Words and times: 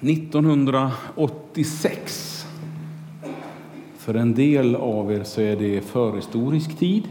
1986. 0.00 2.46
För 3.96 4.14
en 4.14 4.34
del 4.34 4.76
av 4.76 5.12
er 5.12 5.24
så 5.24 5.40
är 5.40 5.56
det 5.56 5.80
förhistorisk 5.80 6.78
tid. 6.78 7.08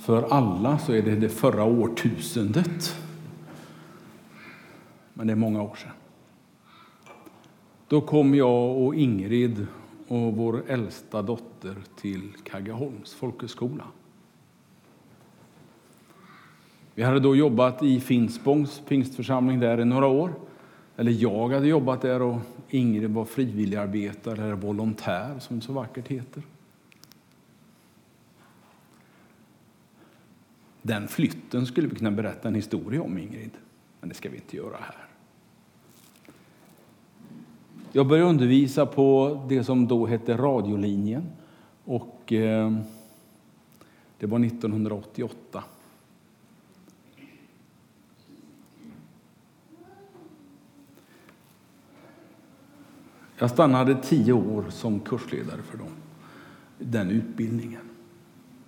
För 0.00 0.22
alla 0.22 0.78
så 0.78 0.92
är 0.92 1.02
det 1.02 1.16
det 1.16 1.28
förra 1.28 1.64
årtusendet. 1.64 2.96
Men 5.14 5.26
det 5.26 5.32
är 5.32 5.36
många 5.36 5.62
år 5.62 5.76
sedan. 5.76 5.90
Då 7.88 8.00
kom 8.00 8.34
jag 8.34 8.76
och 8.76 8.94
Ingrid 8.94 9.66
och 10.08 10.36
vår 10.36 10.62
äldsta 10.68 11.22
dotter 11.22 11.76
till 12.00 12.32
Kaggeholms 12.44 13.14
folkhögskola. 13.14 13.84
Vi 16.94 17.02
hade 17.02 17.20
då 17.20 17.36
jobbat 17.36 17.82
i 17.82 18.00
Finspångs 18.00 18.82
pingstförsamling 18.88 19.60
där 19.60 19.80
i 19.80 19.84
några 19.84 20.06
år. 20.06 20.32
Eller 20.96 21.12
jag 21.12 21.48
hade 21.48 21.66
jobbat 21.66 22.00
där 22.00 22.22
och 22.22 22.40
Ingrid 22.68 23.10
var 23.10 23.24
frivilligarbetare 23.24 24.42
eller 24.42 24.54
volontär 24.54 25.38
som 25.38 25.58
det 25.58 25.66
så 25.66 25.72
vackert 25.72 26.08
heter. 26.08 26.42
Den 30.82 31.08
flytten 31.08 31.66
skulle 31.66 31.88
vi 31.88 31.96
kunna 31.96 32.10
berätta 32.10 32.48
en 32.48 32.54
historia 32.54 33.02
om, 33.02 33.18
Ingrid, 33.18 33.50
men 34.00 34.08
det 34.08 34.14
ska 34.14 34.28
vi 34.28 34.36
inte 34.36 34.56
göra 34.56 34.76
här. 34.80 35.06
Jag 37.92 38.06
började 38.06 38.30
undervisa 38.30 38.86
på 38.86 39.40
det 39.48 39.64
som 39.64 39.88
då 39.88 40.06
hette 40.06 40.36
radiolinjen 40.36 41.26
och 41.84 42.32
eh, 42.32 42.78
det 44.18 44.26
var 44.26 44.44
1988. 44.44 45.64
Jag 53.44 53.50
stannade 53.50 53.94
tio 54.02 54.32
år 54.32 54.64
som 54.70 55.00
kursledare 55.00 55.62
för 55.62 55.78
dem, 55.78 55.92
den 56.78 57.10
utbildningen. 57.10 57.80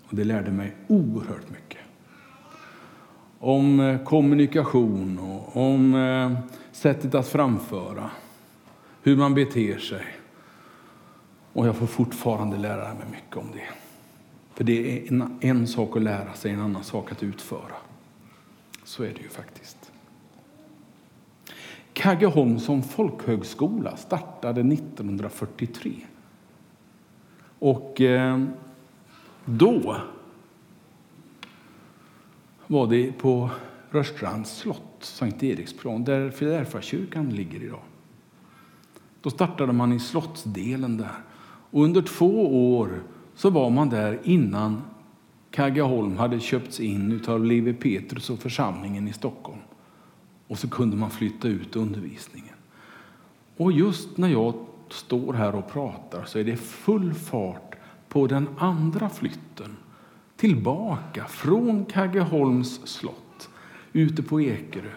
Och 0.09 0.17
det 0.17 0.25
lärde 0.25 0.51
mig 0.51 0.77
oerhört 0.87 1.51
mycket. 1.51 1.81
Om 3.39 3.81
eh, 3.81 4.05
kommunikation 4.05 5.19
och 5.19 5.57
om 5.57 5.95
eh, 5.95 6.39
sättet 6.73 7.15
att 7.15 7.29
framföra, 7.29 8.11
hur 9.03 9.17
man 9.17 9.35
beter 9.35 9.79
sig. 9.79 10.05
Och 11.53 11.67
jag 11.67 11.77
får 11.77 11.87
fortfarande 11.87 12.57
lära 12.57 12.95
mig 12.95 13.07
mycket 13.11 13.37
om 13.37 13.47
det. 13.53 13.69
För 14.55 14.65
det 14.65 14.99
är 14.99 15.13
en, 15.13 15.39
en 15.41 15.67
sak 15.67 15.97
att 15.97 16.03
lära 16.03 16.35
sig, 16.35 16.53
en 16.53 16.61
annan 16.61 16.85
sak 16.85 17.13
att 17.13 17.23
utföra. 17.23 17.77
Så 18.85 19.03
är 19.03 19.15
det 19.15 19.21
ju 19.21 19.29
faktiskt. 19.29 19.93
Kaggeholm 21.97 22.59
som 22.59 22.83
folkhögskola 22.83 23.97
startade 23.97 24.61
1943. 24.61 25.93
Och 27.59 28.01
eh, 28.01 28.45
då 29.45 29.97
var 32.67 32.87
det 32.87 33.13
på 33.13 33.51
Rörstrands 33.91 34.57
slott, 34.57 34.97
Sankt 35.01 35.43
Eriksplan, 35.43 36.05
där 36.05 36.31
Filadelfiakyrkan 36.31 37.31
ligger 37.31 37.63
idag. 37.63 37.83
Då 39.23 39.31
startade 39.31 39.73
man 39.73 39.93
i 39.93 40.01
slottsdelen 40.01 40.97
där. 40.97 41.17
Och 41.71 41.85
under 41.85 42.03
två 42.03 42.77
år 42.79 43.03
så 43.35 43.51
var 43.51 43.71
man 43.71 43.89
där 43.89 44.21
innan 44.25 44.83
Kaggeholm 45.51 46.17
hade 46.17 46.41
köpts 46.41 46.81
in 46.81 47.25
av 47.29 47.45
Levi 47.45 47.75
Petrus 47.75 48.31
och 48.31 48.39
församlingen 48.39 49.09
i 49.09 49.13
Stockholm. 49.13 49.61
Och 50.49 50.59
så 50.59 50.69
kunde 50.69 50.97
man 50.97 51.11
flytta 51.11 51.49
ut 51.49 51.77
undervisningen. 51.77 52.55
Och 53.57 53.73
just 53.73 54.17
när 54.17 54.29
jag 54.29 54.55
står 54.89 55.33
här 55.33 55.55
och 55.55 55.73
pratar 55.73 56.25
så 56.25 56.39
är 56.39 56.45
det 56.45 56.57
full 56.57 57.15
fart 57.15 57.75
på 58.09 58.27
den 58.27 58.49
andra 58.59 59.09
flytten 59.09 59.77
tillbaka 60.37 61.25
från 61.25 61.85
Kaggeholms 61.85 62.81
slott 62.85 63.49
ute 63.93 64.23
på 64.23 64.41
Ekerö 64.41 64.91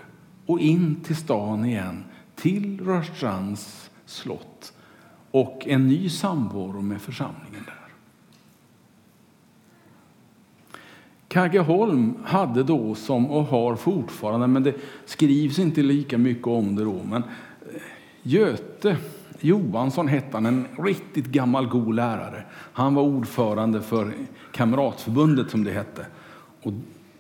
och 0.45 0.59
in 0.59 0.95
till 1.03 1.15
stan 1.15 1.65
igen, 1.65 2.03
till 2.35 2.81
Rörstrands 2.85 3.89
slott 4.05 4.73
och 5.31 5.67
en 5.67 5.87
ny 5.87 6.09
samvaro 6.09 6.81
med 6.81 7.01
församlingen 7.01 7.63
där. 7.65 7.78
Kaggeholm 11.29 12.17
hade 12.23 12.63
då 12.63 12.95
som, 12.95 13.31
och 13.31 13.43
har 13.43 13.75
fortfarande, 13.75 14.47
men 14.47 14.63
det 14.63 14.75
skrivs 15.05 15.59
inte 15.59 15.81
lika 15.81 16.17
mycket 16.17 16.47
om 16.47 16.75
det 16.75 16.83
då, 16.83 17.03
men 17.03 17.23
eh, 17.23 17.81
Göte 18.23 18.97
Johansson 19.39 20.07
hette 20.07 20.37
han, 20.37 20.45
en 20.45 20.67
riktigt 20.77 21.25
gammal 21.25 21.67
god 21.67 21.95
lärare. 21.95 22.43
Han 22.53 22.95
var 22.95 23.03
ordförande 23.03 23.81
för 23.81 24.13
Kamratförbundet 24.51 25.51
som 25.51 25.63
det 25.63 25.71
hette. 25.71 26.05
Och 26.63 26.73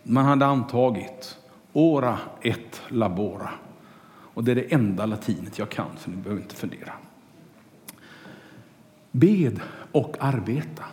man 0.03 0.25
hade 0.25 0.45
antagit 0.45 1.37
ora 1.73 2.17
et 2.41 2.81
labora. 2.87 3.49
Och 4.33 4.43
det 4.43 4.51
är 4.51 4.55
det 4.55 4.73
enda 4.73 5.05
latinet 5.05 5.59
jag 5.59 5.69
kan, 5.69 5.89
så 5.97 6.09
ni 6.09 6.17
behöver 6.17 6.41
inte 6.41 6.55
fundera. 6.55 6.93
Bed 9.11 9.59
och 9.91 10.17
arbeta. 10.19 10.83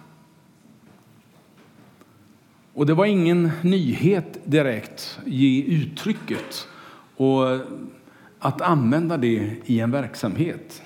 Och 2.76 2.86
det 2.86 2.94
var 2.94 3.06
ingen 3.06 3.50
nyhet 3.62 4.38
direkt 4.44 5.18
ge 5.26 5.62
uttrycket 5.62 6.68
och 7.16 7.58
att 8.38 8.60
använda 8.60 9.16
det 9.16 9.56
i 9.64 9.80
en 9.80 9.90
verksamhet. 9.90 10.82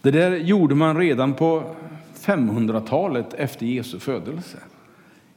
Det 0.00 0.10
där 0.10 0.36
gjorde 0.36 0.74
man 0.74 0.96
redan 0.96 1.34
på 1.34 1.76
500-talet 2.20 3.34
efter 3.34 3.66
Jesu 3.66 3.98
födelse 3.98 4.58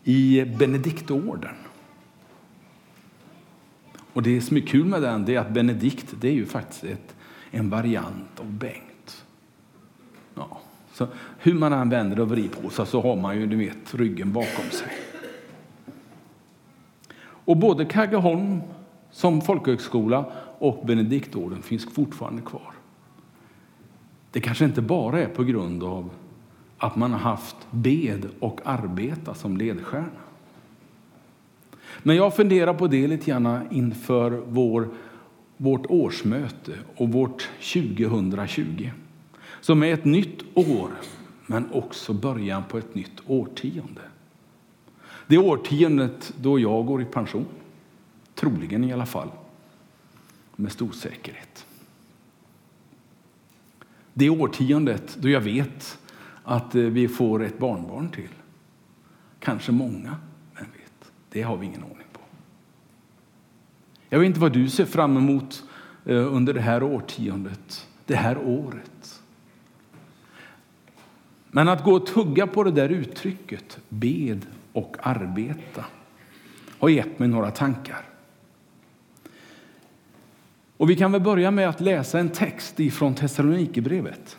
i 0.03 0.45
Benediktorden. 0.59 1.55
Och 4.13 4.23
det 4.23 4.41
som 4.41 4.57
är 4.57 4.61
kul 4.61 4.85
med 4.85 5.01
den 5.01 5.29
är 5.29 5.39
att 5.39 5.49
Benedikt 5.49 6.13
det 6.19 6.27
är 6.27 6.33
ju 6.33 6.45
faktiskt 6.45 6.83
ett, 6.83 7.15
en 7.51 7.69
variant 7.69 8.39
av 8.39 8.51
Bengt. 8.53 9.25
Ja, 10.35 10.61
så 10.93 11.07
hur 11.39 11.53
man 11.53 11.73
än 11.73 11.89
vänder 11.89 12.19
och 12.19 12.29
vrider 12.29 12.61
på 12.61 12.69
sig 12.69 12.85
så 12.85 13.01
har 13.01 13.15
man 13.15 13.39
ju 13.39 13.47
du 13.47 13.55
vet, 13.55 13.95
ryggen 13.95 14.33
bakom 14.33 14.65
sig. 14.71 15.06
Och 17.47 17.57
både 17.57 17.85
Kaggeholm 17.85 18.61
som 19.11 19.41
folkhögskola 19.41 20.25
och 20.59 20.85
Benediktorden 20.85 21.61
finns 21.61 21.85
fortfarande 21.93 22.41
kvar. 22.41 22.73
Det 24.31 24.41
kanske 24.41 24.65
inte 24.65 24.81
bara 24.81 25.21
är 25.21 25.27
på 25.27 25.43
grund 25.43 25.83
av 25.83 26.09
att 26.77 26.95
man 26.95 27.11
har 27.11 27.19
haft 27.19 27.55
bed 27.71 28.25
och 28.39 28.61
arbeta 28.63 29.33
som 29.33 29.57
ledstjärna. 29.57 30.21
Men 32.03 32.15
jag 32.15 32.35
funderar 32.35 32.73
på 32.73 32.87
det 32.87 33.07
lite 33.07 33.31
grann 33.31 33.67
inför 33.71 34.31
vår, 34.47 34.89
vårt 35.57 35.85
årsmöte 35.85 36.71
och 36.95 37.09
vårt 37.09 37.49
2020 37.73 38.89
som 39.61 39.83
är 39.83 39.93
ett 39.93 40.05
nytt 40.05 40.57
år, 40.57 40.89
men 41.45 41.71
också 41.71 42.13
början 42.13 42.63
på 42.69 42.77
ett 42.77 42.95
nytt 42.95 43.21
årtionde. 43.27 44.01
Det 45.27 45.37
årtiondet 45.37 46.33
då 46.41 46.59
jag 46.59 46.85
går 46.85 47.01
i 47.01 47.05
pension. 47.05 47.45
Troligen 48.35 48.83
i 48.83 48.93
alla 48.93 49.05
fall. 49.05 49.29
Med 50.55 50.71
stor 50.71 50.91
säkerhet. 50.91 51.65
Det 54.13 54.29
årtiondet 54.29 55.17
då 55.19 55.29
jag 55.29 55.41
vet 55.41 55.99
att 56.43 56.75
eh, 56.75 56.81
vi 56.81 57.07
får 57.07 57.43
ett 57.43 57.59
barnbarn 57.59 58.09
till. 58.09 58.29
Kanske 59.39 59.71
många, 59.71 60.15
vem 60.55 60.65
vet? 60.65 61.11
Det 61.29 61.41
har 61.41 61.57
vi 61.57 61.65
ingen 61.65 61.83
ordning 61.83 62.07
på. 62.13 62.19
Jag 64.09 64.19
vet 64.19 64.25
inte 64.25 64.39
vad 64.39 64.53
du 64.53 64.69
ser 64.69 64.85
fram 64.85 65.17
emot 65.17 65.63
eh, 66.05 66.35
under 66.35 66.53
det 66.53 66.61
här 66.61 66.83
årtiondet, 66.83 67.87
det 68.05 68.15
här 68.15 68.37
året. 68.37 69.21
Men 71.51 71.67
att 71.67 71.83
gå 71.83 71.93
och 71.93 72.05
tugga 72.05 72.47
på 72.47 72.63
det 72.63 72.71
där 72.71 72.89
uttrycket, 72.89 73.79
bed 73.89 74.45
och 74.77 74.97
arbeta 74.99 75.85
har 76.79 76.89
gett 76.89 77.19
mig 77.19 77.27
några 77.27 77.51
tankar. 77.51 78.01
Och 80.77 80.89
vi 80.89 80.95
kan 80.95 81.11
väl 81.11 81.21
börja 81.21 81.51
med 81.51 81.69
att 81.69 81.81
läsa 81.81 82.19
en 82.19 82.29
text 82.29 82.79
ifrån 82.79 83.15
Thessalonikerbrevet. 83.15 84.37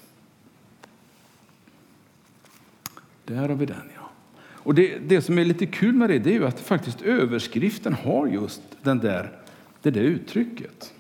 Där 3.25 3.49
har 3.49 3.55
vi 3.55 3.67
den. 3.67 3.91
ja. 3.97 4.11
Och 4.47 4.75
det, 4.75 4.99
det 4.99 5.23
som 5.23 5.39
är 5.39 5.45
lite 5.45 5.67
kul 5.67 5.95
med 5.95 6.11
det, 6.11 6.19
det 6.19 6.31
är 6.31 6.35
ju 6.35 6.47
att 6.47 6.61
faktiskt 6.61 7.03
överskriften 7.03 7.93
har 7.93 8.27
just 8.27 8.63
den 8.83 8.99
där, 8.99 9.33
det 9.83 9.91
där 9.91 10.01
uttrycket. 10.01 10.93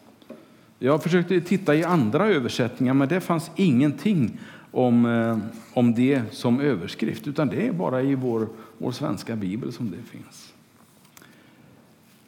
Jag 0.78 1.02
försökte 1.02 1.40
titta 1.40 1.74
i 1.74 1.84
andra 1.84 2.26
översättningar, 2.26 2.94
men 2.94 3.08
det 3.08 3.20
fanns 3.20 3.50
ingenting 3.56 4.38
om, 4.70 5.06
eh, 5.06 5.38
om 5.74 5.94
det 5.94 6.22
som 6.30 6.60
överskrift, 6.60 7.26
utan 7.26 7.48
det 7.48 7.66
är 7.66 7.72
bara 7.72 8.02
i 8.02 8.14
vår, 8.14 8.48
vår 8.78 8.92
svenska 8.92 9.36
bibel 9.36 9.72
som 9.72 9.90
det 9.90 10.02
finns. 10.02 10.52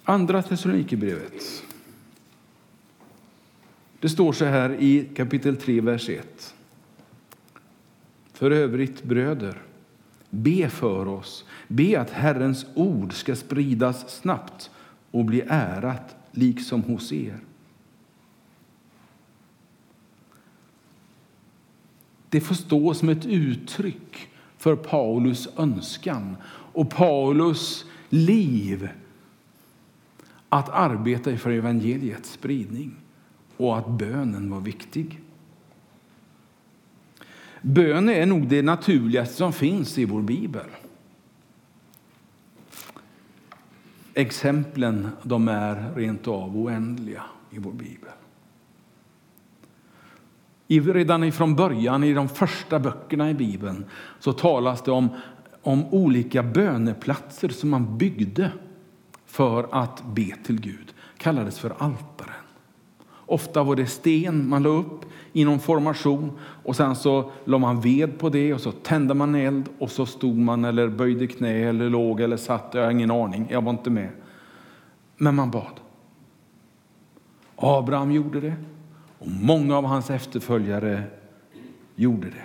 Andra 0.04 0.42
Thessalonikerbrevet. 0.42 1.64
Det 4.00 4.08
står 4.08 4.32
så 4.32 4.44
här 4.44 4.76
i 4.78 5.08
kapitel 5.14 5.56
3, 5.56 5.80
vers 5.80 6.08
1. 6.08 6.54
För 8.32 8.50
övrigt, 8.50 9.02
bröder, 9.02 9.62
be 10.30 10.68
för 10.68 11.08
oss. 11.08 11.44
Be 11.68 12.00
att 12.00 12.10
Herrens 12.10 12.66
ord 12.74 13.12
ska 13.12 13.36
spridas 13.36 14.20
snabbt 14.20 14.70
och 15.10 15.24
bli 15.24 15.42
ärat 15.48 16.16
liksom 16.32 16.82
hos 16.82 17.12
er. 17.12 17.38
Det 22.30 22.40
får 22.40 22.54
stå 22.54 22.94
som 22.94 23.08
ett 23.08 23.26
uttryck 23.26 24.28
för 24.58 24.76
Paulus 24.76 25.48
önskan 25.56 26.36
och 26.72 26.90
Paulus 26.90 27.84
liv 28.08 28.88
att 30.48 30.68
arbeta 30.68 31.36
för 31.36 31.50
evangeliets 31.50 32.32
spridning 32.32 32.96
och 33.56 33.78
att 33.78 33.88
bönen 33.88 34.50
var 34.50 34.60
viktig. 34.60 35.20
Bön 37.62 38.08
är 38.08 38.26
nog 38.26 38.48
det 38.48 38.62
naturligaste 38.62 39.34
som 39.34 39.52
finns 39.52 39.98
i 39.98 40.04
vår 40.04 40.22
bibel. 40.22 40.66
Exemplen 44.14 45.08
de 45.22 45.48
är 45.48 45.94
rent 45.94 46.28
av 46.28 46.56
oändliga 46.56 47.22
i 47.50 47.58
vår 47.58 47.72
bibel. 47.72 48.10
Redan 50.78 51.32
från 51.32 51.56
början, 51.56 52.04
i 52.04 52.12
de 52.12 52.28
första 52.28 52.78
böckerna 52.78 53.30
i 53.30 53.34
Bibeln, 53.34 53.84
så 54.18 54.32
talas 54.32 54.82
det 54.82 54.90
om, 54.90 55.08
om 55.62 55.84
olika 55.90 56.42
böneplatser 56.42 57.48
som 57.48 57.70
man 57.70 57.98
byggde 57.98 58.50
för 59.26 59.66
att 59.70 60.04
be 60.04 60.36
till 60.44 60.60
Gud. 60.60 60.94
kallades 61.16 61.58
för 61.58 61.72
altaren. 61.78 62.34
Ofta 63.26 63.62
var 63.62 63.76
det 63.76 63.86
sten 63.86 64.48
man 64.48 64.62
la 64.62 64.68
upp 64.68 65.04
i 65.32 65.44
någon 65.44 65.60
formation 65.60 66.38
och 66.40 66.76
sen 66.76 66.96
så 66.96 67.30
la 67.44 67.58
man 67.58 67.80
ved 67.80 68.18
på 68.18 68.28
det 68.28 68.54
och 68.54 68.60
så 68.60 68.72
tände 68.72 69.14
man 69.14 69.34
eld 69.34 69.68
och 69.78 69.90
så 69.90 70.06
stod 70.06 70.36
man 70.36 70.64
eller 70.64 70.88
böjde 70.88 71.26
knä 71.26 71.52
eller 71.52 71.90
låg 71.90 72.20
eller 72.20 72.36
satt. 72.36 72.70
Jag 72.74 72.84
har 72.84 72.90
ingen 72.90 73.10
aning, 73.10 73.46
jag 73.50 73.62
var 73.62 73.70
inte 73.70 73.90
med. 73.90 74.08
Men 75.16 75.34
man 75.34 75.50
bad. 75.50 75.80
Abraham 77.56 78.12
gjorde 78.12 78.40
det 78.40 78.54
och 79.20 79.28
många 79.28 79.76
av 79.76 79.84
hans 79.84 80.10
efterföljare 80.10 81.04
gjorde 81.94 82.30
det. 82.30 82.44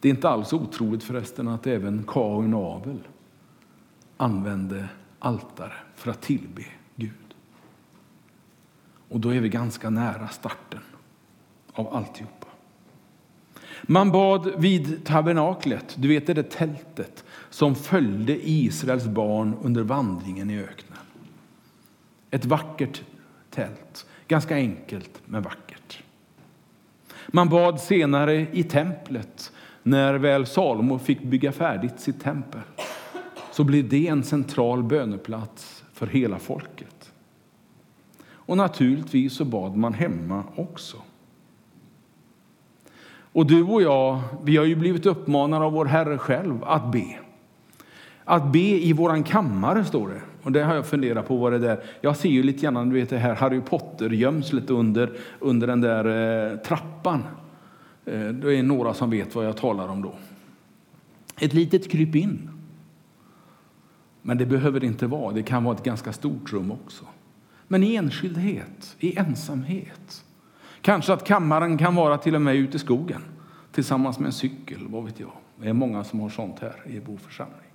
Det 0.00 0.08
är 0.08 0.10
inte 0.10 0.28
alls 0.28 0.52
otroligt 0.52 1.02
förresten 1.02 1.48
att 1.48 1.66
även 1.66 2.04
Kain 2.06 2.54
och 2.54 2.76
Abel 2.76 2.98
använde 4.16 4.88
altare 5.18 5.72
för 5.94 6.10
att 6.10 6.20
tillbe 6.20 6.64
Gud. 6.96 7.34
Och 9.08 9.20
då 9.20 9.34
är 9.34 9.40
vi 9.40 9.48
ganska 9.48 9.90
nära 9.90 10.28
starten 10.28 10.80
av 11.72 11.94
alltihop. 11.94 12.43
Man 13.86 14.10
bad 14.10 14.52
vid 14.56 15.04
tabernaklet, 15.04 15.94
du 15.98 16.08
vet 16.08 16.26
det 16.26 16.34
där 16.34 16.42
tältet 16.42 17.24
som 17.50 17.74
följde 17.74 18.48
Israels 18.48 19.06
barn 19.06 19.54
under 19.62 19.82
vandringen 19.82 20.50
i 20.50 20.58
öknen. 20.58 20.98
Ett 22.30 22.44
vackert 22.44 23.02
tält, 23.50 24.06
ganska 24.28 24.54
enkelt 24.54 25.20
men 25.24 25.42
vackert. 25.42 26.02
Man 27.26 27.48
bad 27.48 27.80
senare 27.80 28.46
i 28.52 28.62
templet 28.62 29.52
när 29.82 30.14
väl 30.14 30.46
Salomo 30.46 30.98
fick 30.98 31.22
bygga 31.22 31.52
färdigt 31.52 32.00
sitt 32.00 32.22
tempel 32.22 32.60
så 33.52 33.64
blev 33.64 33.88
det 33.88 34.08
en 34.08 34.22
central 34.22 34.82
böneplats 34.82 35.84
för 35.92 36.06
hela 36.06 36.38
folket. 36.38 37.12
Och 38.26 38.56
naturligtvis 38.56 39.36
så 39.36 39.44
bad 39.44 39.76
man 39.76 39.94
hemma 39.94 40.44
också. 40.56 40.96
Och 43.34 43.46
du 43.46 43.62
och 43.62 43.82
jag, 43.82 44.20
vi 44.42 44.56
har 44.56 44.64
ju 44.64 44.76
blivit 44.76 45.06
uppmanade 45.06 45.64
av 45.64 45.72
vår 45.72 45.84
Herre 45.84 46.18
själv 46.18 46.64
att 46.64 46.92
be. 46.92 47.18
Att 48.24 48.52
be 48.52 48.58
i 48.58 48.92
våran 48.92 49.22
kammare, 49.22 49.84
står 49.84 50.08
det. 50.08 50.20
Och 50.42 50.52
det 50.52 50.64
har 50.64 50.74
jag 50.74 50.86
funderat 50.86 51.28
på 51.28 51.36
vad 51.36 51.52
det 51.52 51.58
där. 51.58 51.82
Jag 52.00 52.16
ser 52.16 52.28
ju 52.28 52.42
lite 52.42 52.62
grann, 52.62 52.88
du 52.88 52.94
vet 52.94 53.10
det 53.10 53.18
här 53.18 53.34
Harry 53.34 53.60
Potter-gömslet 53.60 54.70
under, 54.70 55.12
under 55.40 55.66
den 55.66 55.80
där 55.80 56.04
eh, 56.52 56.56
trappan. 56.56 57.22
Eh, 58.04 58.28
det 58.28 58.56
är 58.56 58.62
några 58.62 58.94
som 58.94 59.10
vet 59.10 59.34
vad 59.34 59.46
jag 59.46 59.56
talar 59.56 59.88
om 59.88 60.02
då. 60.02 60.14
Ett 61.40 61.52
litet 61.52 61.90
krypin. 61.90 62.50
Men 64.22 64.38
det 64.38 64.46
behöver 64.46 64.80
det 64.80 64.86
inte 64.86 65.06
vara. 65.06 65.32
Det 65.32 65.42
kan 65.42 65.64
vara 65.64 65.76
ett 65.76 65.84
ganska 65.84 66.12
stort 66.12 66.52
rum 66.52 66.72
också. 66.72 67.04
Men 67.68 67.82
i 67.82 67.94
enskildhet, 67.94 68.96
i 68.98 69.18
ensamhet. 69.18 70.23
Kanske 70.84 71.12
att 71.12 71.24
kammaren 71.24 71.78
kan 71.78 71.94
vara 71.94 72.18
till 72.18 72.34
och 72.34 72.42
med 72.42 72.56
ute 72.56 72.76
i 72.76 72.80
skogen 72.80 73.22
tillsammans 73.72 74.18
med 74.18 74.26
en 74.26 74.32
cykel, 74.32 74.88
vad 74.88 75.04
vet 75.04 75.20
jag. 75.20 75.32
Det 75.56 75.68
är 75.68 75.72
många 75.72 76.04
som 76.04 76.20
har 76.20 76.28
sånt 76.28 76.58
här 76.58 76.82
i 76.86 77.00
vår 77.06 77.16
församling. 77.16 77.70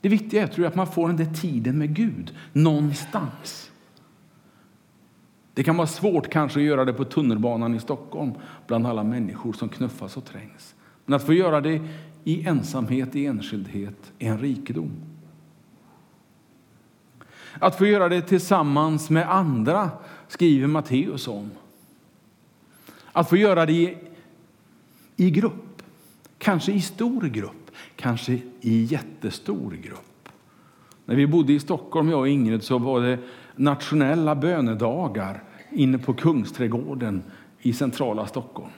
Det 0.00 0.08
viktiga 0.08 0.42
är 0.42 0.46
tror 0.46 0.64
jag, 0.64 0.70
att 0.70 0.76
man 0.76 0.86
får 0.86 1.08
den 1.08 1.16
där 1.16 1.34
tiden 1.34 1.78
med 1.78 1.94
Gud 1.94 2.34
någonstans. 2.52 3.70
Det 5.54 5.62
kan 5.62 5.76
vara 5.76 5.86
svårt 5.86 6.30
kanske 6.30 6.60
att 6.60 6.66
göra 6.66 6.84
det 6.84 6.92
på 6.92 7.04
tunnelbanan 7.04 7.74
i 7.74 7.80
Stockholm 7.80 8.32
bland 8.66 8.86
alla 8.86 9.04
människor 9.04 9.52
som 9.52 9.68
knuffas 9.68 10.16
och 10.16 10.24
trängs. 10.24 10.74
Men 11.04 11.14
att 11.14 11.26
få 11.26 11.32
göra 11.32 11.60
det 11.60 11.80
i 12.24 12.46
ensamhet, 12.46 13.16
i 13.16 13.26
enskildhet, 13.26 14.12
är 14.18 14.30
en 14.30 14.38
rikedom. 14.38 14.90
Att 17.58 17.78
få 17.78 17.86
göra 17.86 18.08
det 18.08 18.22
tillsammans 18.22 19.10
med 19.10 19.34
andra 19.34 19.90
skriver 20.28 20.66
Matteus 20.66 21.28
om. 21.28 21.50
Att 23.12 23.28
få 23.28 23.36
göra 23.36 23.66
det 23.66 23.72
i, 23.72 23.98
i 25.16 25.30
grupp, 25.30 25.82
kanske 26.38 26.72
i 26.72 26.80
stor 26.80 27.22
grupp, 27.22 27.70
kanske 27.96 28.40
i 28.60 28.82
jättestor 28.82 29.70
grupp. 29.70 30.28
När 31.04 31.16
vi 31.16 31.26
bodde 31.26 31.52
i 31.52 31.60
Stockholm, 31.60 32.08
jag 32.08 32.20
och 32.20 32.28
Ingrid, 32.28 32.62
så 32.62 32.78
var 32.78 33.00
det 33.00 33.18
nationella 33.56 34.34
bönedagar 34.34 35.42
inne 35.72 35.98
på 35.98 36.14
Kungsträdgården 36.14 37.22
i 37.62 37.72
centrala 37.72 38.26
Stockholm 38.26 38.70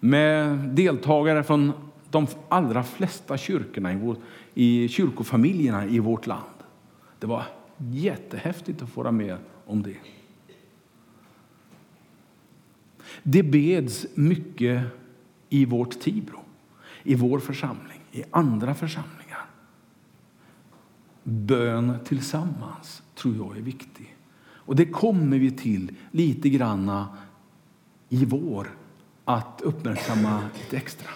med 0.00 0.58
deltagare 0.58 1.42
från 1.42 1.72
de 2.10 2.26
allra 2.48 2.82
flesta 2.82 3.36
kyrkorna 3.36 3.92
i, 3.92 3.96
vår, 3.96 4.16
i 4.54 4.88
kyrkofamiljerna 4.88 5.86
i 5.86 5.98
vårt 5.98 6.26
land. 6.26 6.44
Det 7.18 7.26
var 7.26 7.42
jättehäftigt 7.76 8.82
att 8.82 8.88
få 8.88 9.02
vara 9.02 9.12
med 9.12 9.36
om 9.66 9.82
det. 9.82 9.96
Det 13.22 13.42
beds 13.42 14.06
mycket 14.14 14.82
i 15.48 15.64
vårt 15.64 16.00
Tibro, 16.00 16.40
i 17.02 17.14
vår 17.14 17.38
församling, 17.38 18.00
i 18.12 18.22
andra 18.30 18.74
församlingar. 18.74 19.46
Bön 21.22 21.98
tillsammans 22.04 23.02
tror 23.14 23.36
jag 23.36 23.56
är 23.56 23.62
viktig. 23.62 24.16
Och 24.38 24.76
det 24.76 24.86
kommer 24.86 25.38
vi 25.38 25.50
till 25.50 25.92
lite 26.10 26.48
granna 26.48 27.08
i 28.08 28.24
vår, 28.24 28.70
att 29.24 29.60
uppmärksamma 29.64 30.42
lite 30.54 30.76
extra. 30.76 31.10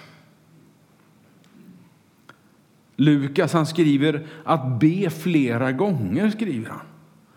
Lukas 2.97 3.53
han 3.53 3.67
skriver 3.67 4.27
att 4.45 4.81
be 4.81 5.11
flera 5.11 5.73
gånger, 5.73 6.31
skriver 6.31 6.69
han, 6.69 6.87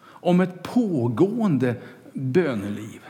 om 0.03 0.39
ett 0.39 0.63
pågående 0.63 1.75
böneliv. 2.13 3.01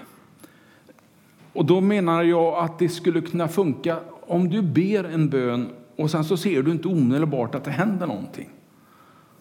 Och 1.54 1.66
då 1.66 1.82
menar 1.82 2.24
jag 2.24 2.64
att 2.64 2.80
det 2.80 2.90
skulle 2.90 3.22
kunna 3.22 3.48
funka 3.48 4.00
om 4.22 4.50
du 4.50 4.62
ber 4.62 5.04
en 5.04 5.30
bön 5.30 5.70
och 5.96 6.12
sen 6.12 6.24
så 6.24 6.38
ser 6.38 6.64
du 6.64 6.72
inte 6.72 6.88
omedelbart 6.88 7.56
att 7.56 7.64
det 7.64 7.72
händer 7.72 8.08
någonting. 8.08 8.50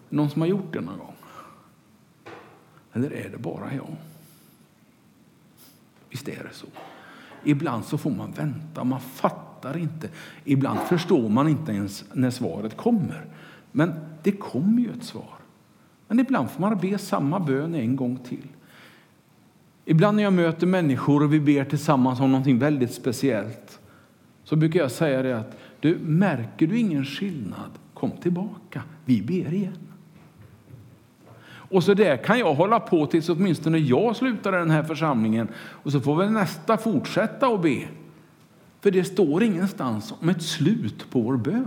Någon 0.08 0.30
som 0.30 0.42
har 0.42 0.48
gjort 0.48 0.72
det 0.72 0.80
någon 0.80 0.98
gång? 0.98 1.14
Eller 2.92 3.12
är 3.12 3.28
det 3.28 3.38
bara 3.38 3.74
jag? 3.74 3.96
Visst 6.10 6.28
är 6.28 6.44
det 6.50 6.54
så. 6.54 6.66
Ibland 7.44 7.84
så 7.84 7.98
får 7.98 8.10
man 8.10 8.32
vänta, 8.32 8.84
man 8.84 9.00
fattar 9.00 9.76
inte. 9.76 10.08
Ibland 10.44 10.80
förstår 10.80 11.28
man 11.28 11.48
inte 11.48 11.72
ens 11.72 12.04
när 12.12 12.30
svaret 12.30 12.76
kommer. 12.76 13.24
Men 13.72 13.92
det 14.22 14.32
kommer 14.32 14.82
ju 14.82 14.90
ett 14.90 15.04
svar. 15.04 15.34
Men 16.08 16.20
ibland 16.20 16.50
får 16.50 16.60
man 16.60 16.78
be 16.78 16.98
samma 16.98 17.40
bön 17.40 17.74
en 17.74 17.96
gång 17.96 18.18
till. 18.18 18.48
Ibland 19.84 20.16
när 20.16 20.22
jag 20.22 20.32
möter 20.32 20.66
människor 20.66 21.22
och 21.22 21.32
vi 21.32 21.40
ber 21.40 21.64
tillsammans 21.64 22.20
om 22.20 22.30
någonting 22.30 22.58
väldigt 22.58 22.94
speciellt 22.94 23.80
så 24.44 24.56
brukar 24.56 24.80
jag 24.80 24.90
säga 24.90 25.22
det 25.22 25.38
att 25.38 25.56
du, 25.80 25.98
märker 25.98 26.66
du 26.66 26.78
ingen 26.78 27.04
skillnad, 27.04 27.70
kom 27.94 28.10
tillbaka. 28.10 28.82
Vi 29.04 29.22
ber 29.22 29.54
igen. 29.54 29.78
Och 31.72 31.84
så 31.84 31.94
där 31.94 32.16
kan 32.16 32.38
jag 32.38 32.54
hålla 32.54 32.80
på 32.80 33.06
tills 33.06 33.28
åtminstone 33.28 33.78
jag 33.78 34.16
slutar 34.16 34.54
i 34.54 34.58
den 34.58 34.70
här 34.70 34.82
församlingen. 34.82 35.48
Och 35.56 35.92
så 35.92 36.00
får 36.00 36.16
väl 36.16 36.30
nästa 36.30 36.76
fortsätta 36.76 37.46
att 37.46 37.62
be. 37.62 37.88
För 38.80 38.90
det 38.90 39.04
står 39.04 39.42
ingenstans 39.42 40.14
om 40.20 40.28
ett 40.28 40.42
slut 40.42 41.10
på 41.10 41.20
vår 41.20 41.36
bön. 41.36 41.66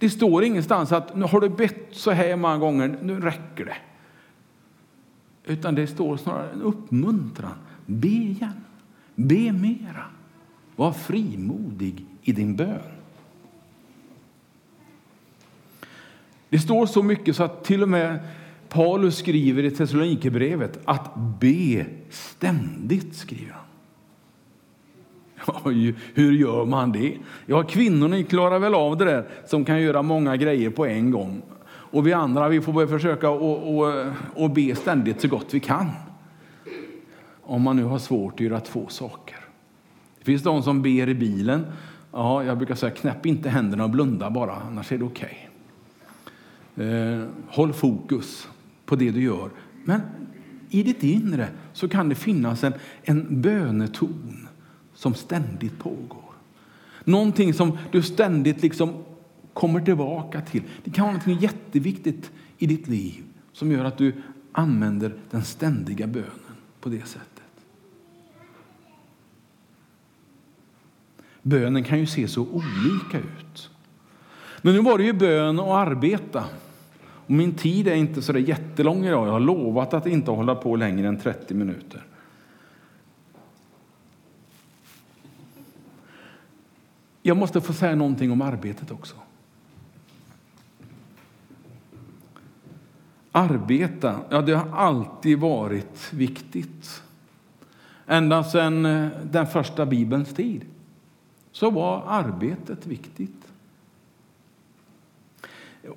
Det 0.00 0.10
står 0.10 0.44
ingenstans 0.44 0.92
att 0.92 1.16
nu 1.16 1.24
har 1.24 1.40
du 1.40 1.48
bett 1.48 1.88
så 1.90 2.10
här 2.10 2.36
många 2.36 2.58
gånger, 2.58 2.98
nu 3.02 3.20
räcker 3.20 3.64
det. 3.64 3.76
Utan 5.48 5.74
det 5.74 5.86
står 5.86 6.16
snarare 6.16 6.50
en 6.50 6.62
uppmuntran. 6.62 7.54
Be 7.86 8.08
igen, 8.08 8.64
be 9.14 9.52
mera. 9.52 10.04
Var 10.76 10.92
frimodig 10.92 12.04
i 12.22 12.32
din 12.32 12.56
bön. 12.56 12.80
Det 16.48 16.58
står 16.58 16.86
så 16.86 17.02
mycket 17.02 17.36
så 17.36 17.42
att 17.42 17.64
till 17.64 17.82
och 17.82 17.88
med 17.88 18.18
Paulus 18.68 19.16
skriver 19.16 19.62
i 19.62 19.70
Thessalonikerbrevet 19.70 20.78
att 20.84 21.14
be 21.40 21.86
ständigt, 22.10 23.16
skriver 23.16 23.52
han. 23.52 23.64
Ja, 25.46 25.70
hur 26.14 26.32
gör 26.32 26.64
man 26.64 26.92
det? 26.92 27.16
Ja, 27.46 27.62
kvinnorna 27.62 28.22
klarar 28.22 28.58
väl 28.58 28.74
av 28.74 28.96
det 28.96 29.04
där 29.04 29.28
som 29.46 29.64
kan 29.64 29.82
göra 29.82 30.02
många 30.02 30.36
grejer 30.36 30.70
på 30.70 30.86
en 30.86 31.10
gång. 31.10 31.42
Och 31.90 32.06
vi 32.06 32.12
andra 32.12 32.48
vi 32.48 32.60
får 32.60 32.72
börja 32.72 32.88
försöka 32.88 33.30
och, 33.30 33.78
och, 33.78 34.06
och 34.34 34.50
be 34.50 34.74
ständigt 34.74 35.20
så 35.20 35.28
gott 35.28 35.54
vi 35.54 35.60
kan. 35.60 35.90
Om 37.42 37.62
man 37.62 37.76
nu 37.76 37.84
har 37.84 37.98
svårt 37.98 38.34
att 38.34 38.40
göra 38.40 38.60
två 38.60 38.86
saker. 38.88 39.36
Det 40.18 40.24
finns 40.24 40.42
de 40.42 40.62
som 40.62 40.82
ber 40.82 41.08
i 41.08 41.14
bilen. 41.14 41.66
Ja, 42.12 42.44
jag 42.44 42.58
brukar 42.58 42.74
säga 42.74 42.92
knäpp 42.92 43.26
inte 43.26 43.48
händerna 43.48 43.84
och 43.84 43.90
blunda 43.90 44.30
bara, 44.30 44.54
annars 44.54 44.92
är 44.92 44.98
det 44.98 45.04
okej. 45.04 45.50
Okay. 46.74 46.86
Eh, 46.86 47.24
håll 47.48 47.72
fokus 47.72 48.48
på 48.86 48.96
det 48.96 49.10
du 49.10 49.22
gör. 49.22 49.50
Men 49.84 50.00
i 50.70 50.82
ditt 50.82 51.02
inre 51.02 51.48
så 51.72 51.88
kan 51.88 52.08
det 52.08 52.14
finnas 52.14 52.64
en, 52.64 52.72
en 53.02 53.40
böneton 53.42 54.48
som 54.94 55.14
ständigt 55.14 55.78
pågår. 55.78 56.24
Någonting 57.04 57.54
som 57.54 57.78
du 57.90 58.02
ständigt 58.02 58.62
liksom 58.62 58.94
kommer 59.58 59.80
tillbaka 59.80 60.40
till. 60.40 60.62
Det 60.84 60.90
kan 60.90 61.06
vara 61.06 61.16
något 61.16 61.42
jätteviktigt 61.42 62.30
i 62.58 62.66
ditt 62.66 62.88
liv 62.88 63.24
som 63.52 63.72
gör 63.72 63.84
att 63.84 63.98
du 63.98 64.14
använder 64.52 65.14
den 65.30 65.44
ständiga 65.44 66.06
bönen 66.06 66.56
på 66.80 66.88
det 66.88 67.08
sättet. 67.08 67.42
Bönen 71.42 71.84
kan 71.84 71.98
ju 71.98 72.06
se 72.06 72.28
så 72.28 72.42
olika 72.42 73.18
ut. 73.18 73.70
Men 74.62 74.74
nu 74.74 74.80
var 74.80 74.98
det 74.98 75.04
ju 75.04 75.12
bön 75.12 75.60
och 75.60 75.78
arbeta. 75.78 76.44
Och 77.00 77.30
min 77.30 77.54
tid 77.54 77.88
är 77.88 77.94
inte 77.94 78.22
så 78.22 78.38
jättelång 78.38 79.04
idag. 79.04 79.26
Jag 79.26 79.32
har 79.32 79.40
lovat 79.40 79.94
att 79.94 80.06
inte 80.06 80.30
hålla 80.30 80.54
på 80.54 80.76
längre 80.76 81.08
än 81.08 81.20
30 81.20 81.54
minuter. 81.54 82.06
Jag 87.22 87.36
måste 87.36 87.60
få 87.60 87.72
säga 87.72 87.94
någonting 87.94 88.32
om 88.32 88.42
arbetet 88.42 88.90
också. 88.90 89.16
Arbeta, 93.32 94.20
ja 94.30 94.42
det 94.42 94.54
har 94.54 94.78
alltid 94.78 95.38
varit 95.38 96.12
viktigt. 96.12 97.02
Ända 98.06 98.44
sedan 98.44 98.86
eh, 98.86 99.08
den 99.24 99.46
första 99.46 99.86
Bibelns 99.86 100.34
tid 100.34 100.64
så 101.52 101.70
var 101.70 102.02
arbetet 102.06 102.86
viktigt. 102.86 103.52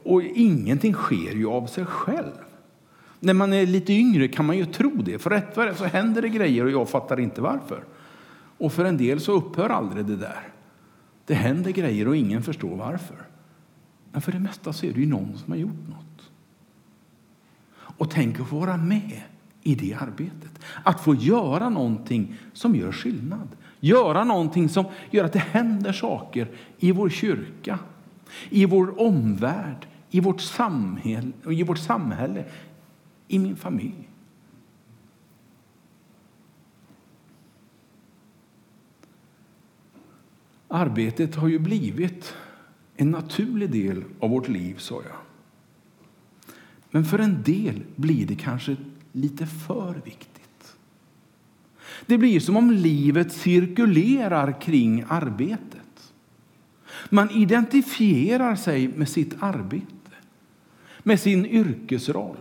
Och 0.04 0.24
ingenting 0.24 0.94
sker 0.94 1.36
ju 1.36 1.48
av 1.48 1.68
sig 1.68 1.86
själv. 1.86 2.32
När 3.20 3.34
man 3.34 3.54
är 3.54 3.66
lite 3.66 3.94
yngre 3.94 4.28
kan 4.28 4.46
man 4.46 4.58
ju 4.58 4.66
tro 4.66 4.90
det, 4.90 5.20
för 5.20 5.30
rätt 5.30 5.58
vad 5.58 5.78
så 5.78 5.86
händer 5.86 6.22
det 6.22 6.30
grejer 6.30 6.66
och 6.66 6.72
jag 6.72 6.90
fattar 6.90 7.20
inte 7.20 7.42
varför. 7.42 7.84
Och 8.58 8.74
för 8.74 8.86
en 8.86 8.98
del 8.98 9.20
så 9.20 9.32
upphör 9.32 9.70
aldrig 9.70 10.06
det 10.06 10.16
där. 10.16 10.48
Det 11.26 11.34
händer 11.34 11.72
grejer 11.72 12.08
och 12.08 12.16
ingen 12.16 12.44
förstår 12.44 12.76
varför. 12.76 13.18
Men 14.12 14.22
för 14.22 14.32
det 14.32 14.40
mesta 14.40 14.74
så 14.74 14.86
är 14.86 14.94
det 14.94 15.00
ju 15.00 15.08
någon 15.08 15.38
som 15.38 15.52
har 15.52 15.60
gjort 15.60 15.88
något. 15.90 16.11
Och 18.01 18.10
tänk 18.10 18.39
att 18.39 18.48
få 18.48 18.60
vara 18.60 18.77
med 18.77 19.22
i 19.62 19.75
det 19.75 19.93
arbetet. 19.93 20.60
Att 20.84 21.01
få 21.01 21.15
göra 21.15 21.70
någonting 21.70 22.36
som 22.53 22.75
gör 22.75 22.91
skillnad. 22.91 23.48
Göra 23.79 24.24
någonting 24.24 24.70
som 24.70 24.86
gör 25.12 25.25
att 25.25 25.34
det 25.34 25.39
händer 25.39 25.93
saker 25.93 26.48
i 26.77 26.91
vår 26.91 27.10
kyrka, 27.10 27.79
i 28.50 28.65
vår 28.65 29.01
omvärld, 29.01 29.88
i 30.10 30.20
vårt 30.20 30.41
samhälle, 30.41 31.31
i, 31.50 31.63
vårt 31.63 31.77
samhälle, 31.77 32.46
i 33.27 33.39
min 33.39 33.55
familj. 33.55 34.10
Arbetet 40.67 41.36
har 41.36 41.48
ju 41.48 41.60
blivit 41.60 42.34
en 42.96 43.12
naturlig 43.12 43.72
del 43.72 44.03
av 44.20 44.29
vårt 44.29 44.48
liv, 44.48 44.75
sa 44.77 44.96
jag. 44.96 45.31
Men 46.92 47.06
för 47.06 47.20
en 47.20 47.44
del 47.44 47.82
blir 47.96 48.26
det 48.26 48.36
kanske 48.36 48.76
lite 49.12 49.46
för 49.46 50.02
viktigt. 50.06 50.76
Det 52.06 52.18
blir 52.18 52.40
som 52.40 52.58
om 52.58 52.72
livet 52.72 53.34
cirkulerar 53.34 54.62
kring 54.62 55.04
arbetet. 55.08 56.14
Man 57.10 57.32
identifierar 57.32 58.56
sig 58.56 58.88
med 58.88 59.10
sitt 59.10 59.36
arbete, 59.40 60.12
med 61.04 61.20
sin 61.20 61.46
yrkesroll. 61.46 62.38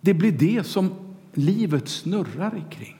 Det 0.00 0.14
blir 0.14 0.32
det 0.32 0.64
som 0.66 0.94
livet 1.34 1.88
snurrar 1.88 2.64
kring. 2.70 2.96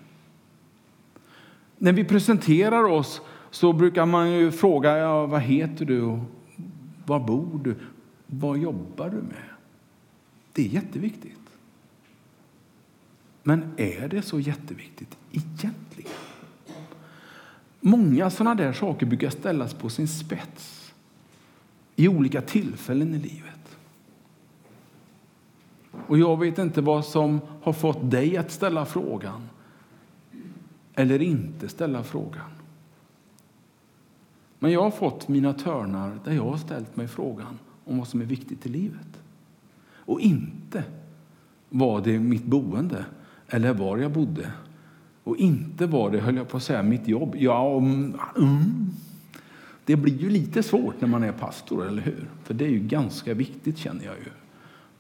När 1.79 1.93
vi 1.93 2.05
presenterar 2.05 2.85
oss 2.85 3.21
så 3.51 3.73
brukar 3.73 4.07
man 4.07 4.31
ju 4.31 4.53
fråga 4.53 4.97
ja, 4.97 5.27
vad 5.27 5.41
heter 5.41 5.85
du 5.85 6.03
och 6.03 6.19
var 7.07 7.21
bor 7.21 7.61
du? 7.65 7.77
Vad 8.31 8.59
jobbar 8.59 9.11
du 9.11 9.17
med? 9.17 9.49
Det 10.53 10.63
är 10.63 10.69
jätteviktigt. 10.69 11.39
Men 13.43 13.73
är 13.77 14.09
det 14.09 14.23
så 14.23 14.41
jätteviktigt 14.41 15.19
egentligen? 15.33 16.13
Många 17.81 18.31
sådana 18.31 18.55
där 18.55 18.73
saker 18.73 19.07
brukar 19.07 19.31
ställas 19.31 19.75
på 19.75 19.89
sin 19.89 20.09
spets 20.09 20.93
i 21.97 22.09
olika 22.09 22.41
tillfällen 22.43 23.15
i 23.15 23.19
livet. 23.19 23.79
Och 26.07 26.19
jag 26.19 26.39
vet 26.39 26.59
inte 26.59 26.81
vad 26.81 27.05
som 27.05 27.41
har 27.63 27.73
fått 27.73 28.11
dig 28.11 28.37
att 28.37 28.51
ställa 28.51 28.85
frågan 28.87 29.49
eller 30.95 31.23
inte 31.23 31.69
ställa 31.69 32.05
frågan. 32.05 32.51
Men 34.59 34.73
jag 34.73 34.83
har 34.83 34.91
fått 34.91 35.29
mina 35.29 35.55
törnar 35.55 36.19
där 36.25 36.33
jag 36.33 36.45
har 36.45 36.57
ställt 36.57 36.97
mig 36.97 37.09
frågan 37.09 37.59
om 37.89 37.99
vad 37.99 38.09
som 38.09 38.21
är 38.21 38.25
viktigt 38.25 38.67
i 38.67 38.69
livet. 38.69 39.23
Och 39.91 40.21
inte 40.21 40.85
var 41.69 42.01
det 42.01 42.19
mitt 42.19 42.45
boende 42.45 43.05
eller 43.49 43.73
var 43.73 43.99
jag 43.99 44.13
bodde. 44.13 44.51
Och 45.25 45.37
inte 45.37 45.87
var 45.87 46.11
det, 46.11 46.21
höll 46.21 46.37
jag 46.37 46.49
på 46.49 46.57
att 46.57 46.63
säga, 46.63 46.83
mitt 46.83 47.09
jobb. 47.09 47.35
Ja, 47.39 47.77
mm, 47.77 48.15
mm. 48.37 48.91
Det 49.85 49.97
blir 49.97 50.19
ju 50.19 50.31
lite 50.31 50.63
svårt 50.63 51.01
när 51.01 51.09
man 51.09 51.23
är 51.23 51.33
pastor, 51.33 51.87
eller 51.87 52.03
hur? 52.03 52.29
För 52.45 52.55
det 52.55 52.65
är 52.65 52.69
ju 52.69 52.79
ganska 52.79 53.35
viktigt 53.35 53.79
känner 53.79 54.05
jag 54.05 54.15
ju. 54.15 54.31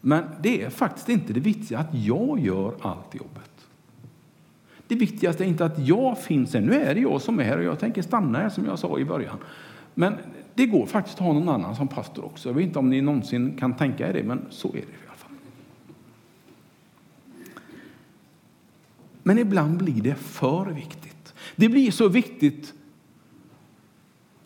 Men 0.00 0.24
det 0.42 0.62
är 0.62 0.70
faktiskt 0.70 1.08
inte 1.08 1.32
det 1.32 1.40
viktiga 1.40 1.78
att 1.78 1.94
jag 1.94 2.40
gör 2.40 2.74
allt 2.80 3.14
jobbet. 3.14 3.66
Det 4.86 4.94
viktigaste 4.94 5.44
är 5.44 5.48
inte 5.48 5.64
att 5.64 5.78
jag 5.78 6.18
finns 6.18 6.54
här. 6.54 6.60
Nu 6.60 6.72
är 6.72 6.94
det 6.94 7.00
jag 7.00 7.22
som 7.22 7.40
är 7.40 7.44
här 7.44 7.58
och 7.58 7.64
jag 7.64 7.78
tänker 7.78 8.02
stanna 8.02 8.38
här 8.38 8.48
som 8.48 8.64
jag 8.64 8.78
sa 8.78 8.98
i 8.98 9.04
början. 9.04 9.36
Men 9.94 10.14
det 10.58 10.66
går 10.66 10.86
faktiskt 10.86 11.18
att 11.18 11.24
ha 11.24 11.32
någon 11.32 11.48
annan 11.48 11.76
som 11.76 11.88
pastor 11.88 12.24
också. 12.24 12.48
Jag 12.48 12.54
vet 12.54 12.64
inte 12.64 12.78
om 12.78 12.90
ni 12.90 13.00
någonsin 13.00 13.56
kan 13.58 13.76
tänka 13.76 14.08
er 14.08 14.12
det, 14.12 14.22
men 14.22 14.46
så 14.50 14.68
är 14.68 14.72
det 14.72 14.78
i 14.78 15.06
alla 15.06 15.16
fall. 15.16 15.30
Men 19.22 19.38
ibland 19.38 19.78
blir 19.78 20.02
det 20.02 20.14
för 20.14 20.66
viktigt. 20.66 21.34
Det 21.56 21.68
blir 21.68 21.90
så 21.90 22.08
viktigt 22.08 22.74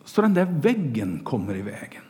så 0.03 0.21
den 0.21 0.33
där 0.33 0.45
väggen 0.45 1.19
kommer 1.23 1.55
i 1.55 1.61
vägen. 1.61 2.03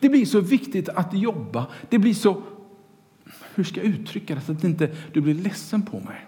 Det 0.00 0.08
blir 0.08 0.26
så 0.26 0.40
viktigt 0.40 0.88
att 0.88 1.14
jobba. 1.14 1.66
Det 1.90 1.98
blir 1.98 2.14
så, 2.14 2.42
hur 3.54 3.64
ska 3.64 3.80
jag 3.80 3.86
uttrycka 3.86 4.34
det 4.34 4.40
så 4.40 4.52
att 4.52 4.64
inte 4.64 4.96
du 5.12 5.20
blir 5.20 5.34
ledsen 5.34 5.82
på 5.82 6.00
mig? 6.00 6.26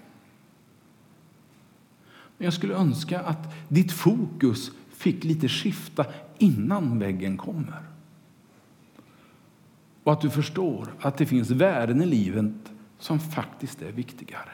Men 2.38 2.44
jag 2.44 2.54
skulle 2.54 2.74
önska 2.74 3.20
att 3.20 3.54
ditt 3.68 3.92
fokus 3.92 4.70
fick 5.04 5.24
lite 5.24 5.48
skifta 5.48 6.06
innan 6.38 6.98
väggen 6.98 7.36
kommer. 7.36 7.82
Och 10.04 10.12
att 10.12 10.20
du 10.20 10.30
förstår 10.30 10.88
att 11.00 11.16
det 11.16 11.26
finns 11.26 11.50
värden 11.50 12.02
i 12.02 12.06
livet 12.06 12.52
som 12.98 13.20
faktiskt 13.20 13.82
är 13.82 13.92
viktigare. 13.92 14.50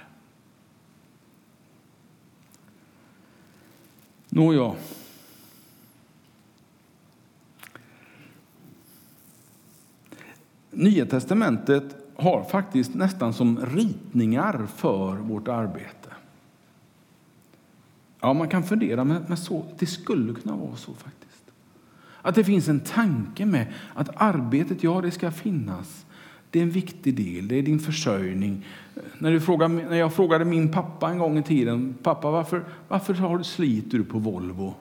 Nåja. 4.28 4.74
Nya 10.70 11.06
testamentet 11.06 11.96
har 12.16 12.44
faktiskt 12.44 12.94
nästan 12.94 13.34
som 13.34 13.66
ritningar 13.66 14.66
för 14.66 15.16
vårt 15.16 15.48
arbete. 15.48 16.14
Ja, 18.20 18.32
man 18.32 18.48
kan 18.48 18.62
fundera, 18.62 19.04
men, 19.04 19.24
men 19.28 19.36
så, 19.36 19.64
det 19.78 19.86
skulle 19.86 20.34
kunna 20.34 20.56
vara 20.56 20.76
så 20.76 20.94
faktiskt. 20.94 21.29
Att 22.22 22.34
det 22.34 22.44
finns 22.44 22.68
en 22.68 22.80
tanke 22.80 23.46
med 23.46 23.66
att 23.94 24.10
arbetet, 24.14 24.82
ja 24.82 25.00
det 25.00 25.10
ska 25.10 25.30
finnas. 25.30 26.06
Det 26.50 26.58
är 26.58 26.62
en 26.62 26.70
viktig 26.70 27.14
del, 27.14 27.48
det 27.48 27.54
är 27.54 27.62
din 27.62 27.78
försörjning. 27.78 28.66
När, 29.18 29.30
du 29.32 29.40
frågar, 29.40 29.68
när 29.68 29.96
jag 29.96 30.14
frågade 30.14 30.44
min 30.44 30.72
pappa 30.72 31.10
en 31.10 31.18
gång 31.18 31.38
i 31.38 31.42
tiden, 31.42 31.94
pappa 32.02 32.30
varför, 32.30 32.64
varför 32.88 33.14
har 33.14 33.38
du, 33.38 33.44
sliter 33.44 33.98
du 33.98 34.04
på 34.04 34.18
Volvo 34.18 34.74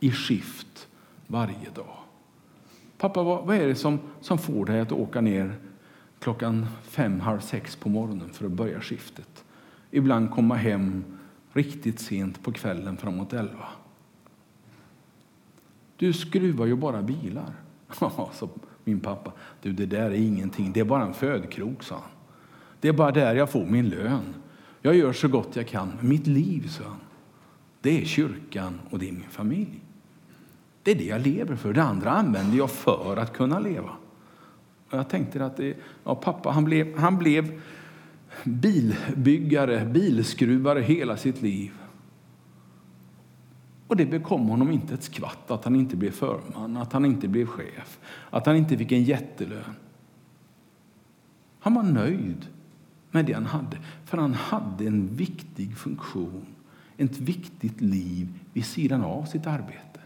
i 0.00 0.12
skift 0.12 0.88
varje 1.26 1.70
dag? 1.74 1.96
Pappa, 2.98 3.22
vad, 3.22 3.46
vad 3.46 3.56
är 3.56 3.66
det 3.66 3.74
som, 3.74 3.98
som 4.20 4.38
får 4.38 4.64
dig 4.64 4.80
att 4.80 4.92
åka 4.92 5.20
ner 5.20 5.54
klockan 6.18 6.66
fem, 6.82 7.20
halv 7.20 7.40
sex 7.40 7.76
på 7.76 7.88
morgonen 7.88 8.28
för 8.32 8.46
att 8.46 8.52
börja 8.52 8.80
skiftet? 8.80 9.44
Ibland 9.90 10.30
komma 10.30 10.54
hem 10.54 11.04
riktigt 11.52 12.00
sent 12.00 12.42
på 12.42 12.52
kvällen 12.52 12.96
framåt 12.96 13.32
elva. 13.32 13.66
Du 15.98 16.12
skruvar 16.12 16.66
ju 16.66 16.76
bara 16.76 17.02
bilar. 17.02 17.52
så 18.32 18.48
min 18.84 19.00
pappa. 19.00 19.32
Du, 19.62 19.72
det 19.72 19.86
där 19.86 20.10
är 20.10 20.14
ingenting. 20.14 20.72
Det 20.72 20.80
är 20.80 20.84
bara 20.84 21.02
en 21.02 21.14
födkrok, 21.14 21.82
sa 21.82 21.94
han. 21.94 22.04
Det 22.80 22.88
är 22.88 22.92
bara 22.92 23.10
där 23.10 23.34
jag 23.34 23.50
får 23.50 23.66
min 23.66 23.88
lön. 23.88 24.34
Jag 24.82 24.96
gör 24.96 25.12
så 25.12 25.28
gott 25.28 25.56
jag 25.56 25.66
kan. 25.66 25.92
Mitt 26.00 26.26
liv, 26.26 26.68
sa 26.68 26.84
han, 26.84 27.00
det 27.80 28.02
är 28.02 28.04
kyrkan 28.04 28.80
och 28.90 28.98
det 28.98 29.08
är 29.08 29.12
min 29.12 29.30
familj. 29.30 29.80
Det 30.82 30.90
är 30.90 30.94
det 30.94 31.04
jag 31.04 31.20
lever 31.20 31.56
för. 31.56 31.72
Det 31.72 31.82
andra 31.82 32.10
använder 32.10 32.58
jag 32.58 32.70
för 32.70 33.16
att 33.16 33.32
kunna 33.32 33.58
leva. 33.58 33.90
Och 34.90 34.98
jag 34.98 35.08
tänkte 35.08 35.44
att 35.44 35.56
det, 35.56 35.76
ja, 36.04 36.14
pappa 36.14 36.50
han 36.50 36.64
blev, 36.64 36.98
han 36.98 37.18
blev 37.18 37.60
bilbyggare, 38.44 39.84
bilskruvare 39.84 40.80
hela 40.80 41.16
sitt 41.16 41.42
liv. 41.42 41.72
Och 43.88 43.96
det 43.96 44.06
bekom 44.06 44.48
honom 44.48 44.70
inte 44.70 44.94
ett 44.94 45.02
skvatt 45.02 45.50
att 45.50 45.64
han 45.64 45.76
inte 45.76 45.96
blev 45.96 46.10
förman, 46.10 46.76
att 46.76 46.92
han 46.92 47.04
inte 47.04 47.28
blev 47.28 47.46
chef, 47.46 47.98
att 48.30 48.46
han 48.46 48.56
inte 48.56 48.78
fick 48.78 48.92
en 48.92 49.04
jättelön. 49.04 49.74
Han 51.60 51.74
var 51.74 51.82
nöjd 51.82 52.46
med 53.10 53.26
det 53.26 53.32
han 53.32 53.46
hade, 53.46 53.78
för 54.04 54.18
han 54.18 54.34
hade 54.34 54.86
en 54.86 55.16
viktig 55.16 55.76
funktion, 55.76 56.46
ett 56.96 57.20
viktigt 57.20 57.80
liv 57.80 58.28
vid 58.52 58.64
sidan 58.64 59.04
av 59.04 59.24
sitt 59.24 59.46
arbete. 59.46 60.00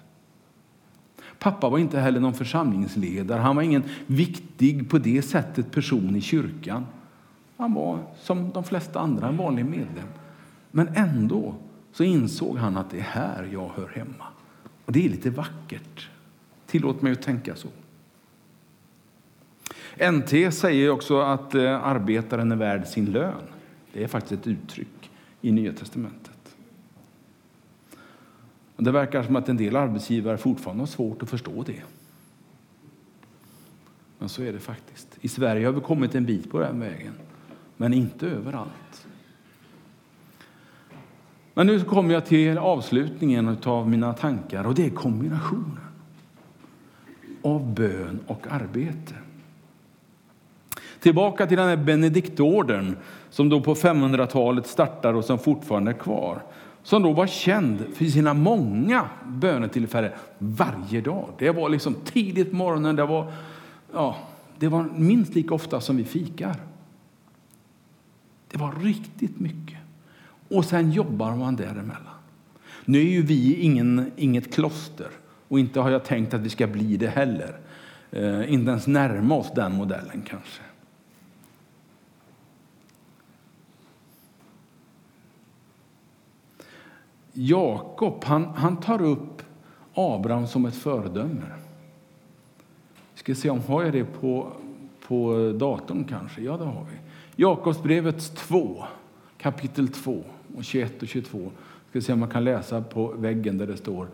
Pappa 1.39 1.69
var 1.69 1.79
inte 1.79 2.01
heller 2.01 2.21
någon 2.21 2.35
församlingsledare, 2.35 3.41
han 3.41 3.57
var 3.57 3.63
ingen 3.63 3.83
viktig 4.07 4.91
på 4.91 4.99
det 4.99 5.23
sättet 5.23 5.71
person 5.71 6.17
i 6.17 6.21
kyrkan. 6.21 6.87
Han 7.57 7.75
var 7.75 7.99
som 8.19 8.51
de 8.51 8.65
flesta 8.65 9.01
andra 9.01 9.29
en 9.29 9.37
vanlig 9.37 9.65
medlem. 9.65 10.09
Men 10.71 10.89
ändå 10.89 11.55
så 11.93 12.05
insåg 12.05 12.57
han 12.57 12.77
att 12.77 12.91
det 12.91 12.99
är 12.99 13.03
här 13.03 13.49
jag 13.53 13.69
hör 13.69 13.89
hemma. 13.89 14.25
Och 14.85 14.93
det 14.93 15.05
är 15.05 15.09
lite 15.09 15.31
vackert. 15.31 16.09
Tillåt 16.67 17.03
mig 17.03 17.13
att 17.13 17.23
tänka 17.23 17.57
så. 17.57 17.69
NT 20.13 20.55
säger 20.55 20.91
också 20.91 21.21
att 21.21 21.55
eh, 21.55 21.87
arbetaren 21.87 22.53
är 22.53 22.57
värd 22.57 22.87
sin 22.87 23.05
lön. 23.05 23.43
Det 23.93 24.05
är 24.05 24.09
faktiskt 24.09 24.33
ett 24.41 24.47
uttryck 24.47 25.11
i 25.41 25.53
Nya 25.53 25.73
testamentet. 25.73 26.57
Och 28.77 28.83
det 28.83 28.93
verkar 28.93 29.23
som 29.23 29.37
att 29.37 29.49
en 29.49 29.57
del 29.57 29.77
arbetsgivare 29.77 30.39
fortfarande 30.39 30.83
har 30.83 30.87
svårt 30.87 31.23
att 31.23 31.31
förstå 31.31 31.63
det. 31.63 31.83
Men 34.19 34.29
så 34.29 34.43
är 34.43 34.53
det 34.53 34.59
faktiskt. 34.59 35.19
I 35.21 35.29
Sverige 35.29 35.67
har 35.67 35.73
vi 35.73 35.81
kommit 35.81 36.15
en 36.15 36.25
bit 36.25 36.51
på 36.51 36.59
den 36.59 36.81
vägen, 36.81 37.13
men 37.77 37.95
inte 37.95 38.27
överallt. 38.27 39.02
Men 41.55 41.67
nu 41.67 41.81
kommer 41.81 42.15
jag 42.15 42.27
till 42.27 42.59
avslutningen 42.59 43.57
av 43.65 43.89
mina 43.89 44.13
tankar 44.13 44.67
och 44.67 44.75
det 44.75 44.87
är 44.87 44.91
kombinationen 44.91 45.81
av 47.43 47.75
bön 47.75 48.21
och 48.27 48.47
arbete. 48.51 49.15
Tillbaka 51.01 51.47
till 51.47 51.57
den 51.57 51.69
här 51.69 51.77
benediktorden 51.77 52.97
som 53.31 53.49
då 53.49 53.61
på 53.61 53.75
500-talet 53.75 54.67
startar 54.67 55.15
och 55.15 55.25
som 55.25 55.39
fortfarande 55.39 55.91
är 55.91 55.99
kvar. 55.99 56.43
Som 56.83 57.03
då 57.03 57.13
var 57.13 57.27
känd 57.27 57.85
för 57.95 58.05
sina 58.05 58.35
många 58.35 59.09
bönetillfällen 59.27 60.13
varje 60.39 61.01
dag. 61.01 61.29
Det 61.39 61.51
var 61.51 61.69
liksom 61.69 61.95
tidigt 62.05 62.51
på 62.51 62.57
morgonen, 62.57 62.97
det 62.97 63.07
var, 63.07 63.33
ja, 63.93 64.17
det 64.59 64.69
var 64.69 64.89
minst 64.97 65.35
lika 65.35 65.55
ofta 65.55 65.81
som 65.81 65.97
vi 65.97 66.05
fikar. 66.05 66.57
Det 68.49 68.59
var 68.59 68.73
riktigt 68.73 69.41
mycket. 69.41 69.82
Och 70.53 70.65
sen 70.65 70.93
jobbar 70.93 71.37
man 71.37 71.57
däremellan. 71.57 72.15
Nu 72.85 72.99
är 72.99 73.11
ju 73.11 73.23
vi 73.23 73.55
ingen, 73.55 74.13
inget 74.17 74.55
kloster 74.55 75.09
och 75.49 75.59
inte 75.59 75.81
har 75.81 75.91
jag 75.91 76.05
tänkt 76.05 76.35
att 76.35 76.41
vi 76.41 76.49
ska 76.49 76.67
bli 76.67 76.97
det 76.97 77.09
heller. 77.09 77.59
Eh, 78.11 78.53
inte 78.53 78.71
ens 78.71 78.87
närma 78.87 79.35
oss 79.35 79.53
den 79.55 79.73
modellen 79.73 80.23
kanske. 80.27 80.63
Jakob 87.33 88.25
han, 88.25 88.45
han 88.45 88.77
tar 88.77 89.03
upp 89.03 89.43
Abraham 89.95 90.47
som 90.47 90.67
ett 90.67 90.75
föredöme. 90.77 91.47
Vi 93.15 93.19
ska 93.19 93.35
se 93.35 93.51
om 93.51 93.61
har 93.61 93.83
jag 93.83 93.93
det 93.93 94.05
på, 94.05 94.53
på 95.09 95.53
datorn 95.59 96.05
kanske. 96.05 96.43
Ja, 96.43 96.57
det 96.57 96.65
har 96.65 96.87
vi. 96.91 96.97
Jakobsbrevet 97.43 98.37
2, 98.37 98.85
kapitel 99.43 99.89
2 99.89 100.25
och 100.57 100.65
21 100.65 101.03
och 101.03 101.09
22. 101.09 101.51
Ska 101.91 102.01
se 102.01 102.13
om 102.13 102.21
man 102.21 102.29
kan 102.29 102.45
läsa 102.45 102.83
på 102.83 103.07
väggen 103.07 103.59
där 103.59 103.67
det 103.67 103.77
står. 103.77 104.09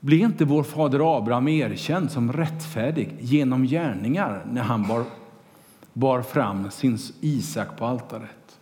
Blir 0.00 0.24
inte 0.24 0.44
vår 0.44 0.62
fader 0.62 1.18
Abraham 1.18 1.48
erkänd 1.48 2.10
som 2.10 2.32
rättfärdig 2.32 3.16
genom 3.20 3.64
gärningar 3.64 4.46
när 4.50 4.62
han 4.62 4.88
bar, 4.88 5.04
bar 5.92 6.22
fram 6.22 6.70
sin 6.70 6.98
Isak 7.20 7.76
på 7.78 7.86
altaret? 7.86 8.58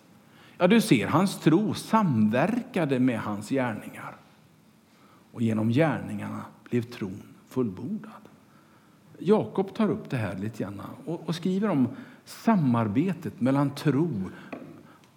Ja, 0.59 0.67
du 0.67 0.81
ser, 0.81 1.07
hans 1.07 1.41
tro 1.41 1.75
samverkade 1.75 2.99
med 2.99 3.21
hans 3.21 3.49
gärningar. 3.49 4.17
Och 5.33 5.43
genom 5.43 5.69
gärningarna 5.69 6.45
blev 6.71 6.83
tron 6.83 7.23
fullbordad. 7.49 8.11
Jakob 9.19 9.75
tar 9.75 9.91
upp 9.91 10.11
det 10.11 10.17
här 10.17 10.39
lite 10.39 10.63
grann 10.63 10.83
och, 11.05 11.29
och 11.29 11.35
skriver 11.35 11.69
om 11.69 11.89
samarbetet 12.25 13.41
mellan 13.41 13.71
tro 13.71 14.31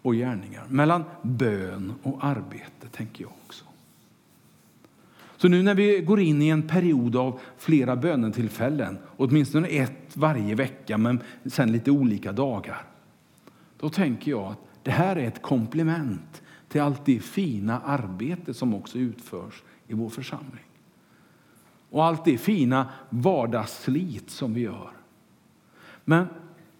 och 0.03 0.13
gärningar, 0.13 0.63
mellan 0.69 1.03
bön 1.21 1.93
och 2.03 2.25
arbete, 2.25 2.87
tänker 2.91 3.23
jag 3.23 3.31
också. 3.45 3.65
Så 5.37 5.47
nu 5.47 5.63
när 5.63 5.75
vi 5.75 6.01
går 6.01 6.19
in 6.19 6.41
i 6.41 6.49
en 6.49 6.67
period 6.67 7.15
av 7.15 7.39
flera 7.57 7.95
bönetillfällen, 7.95 8.97
åtminstone 9.17 9.67
ett 9.67 10.17
varje 10.17 10.55
vecka, 10.55 10.97
men 10.97 11.19
sen 11.45 11.71
lite 11.71 11.91
olika 11.91 12.31
dagar, 12.31 12.81
då 13.79 13.89
tänker 13.89 14.31
jag 14.31 14.51
att 14.51 14.59
det 14.83 14.91
här 14.91 15.15
är 15.15 15.27
ett 15.27 15.41
komplement 15.41 16.41
till 16.67 16.81
allt 16.81 17.05
det 17.05 17.19
fina 17.19 17.79
arbete 17.79 18.53
som 18.53 18.73
också 18.73 18.97
utförs 18.97 19.63
i 19.87 19.93
vår 19.93 20.09
församling. 20.09 20.65
Och 21.89 22.05
allt 22.05 22.25
det 22.25 22.37
fina 22.37 22.89
vardagsslit 23.09 24.29
som 24.29 24.53
vi 24.53 24.61
gör. 24.61 24.91
Men 26.05 26.27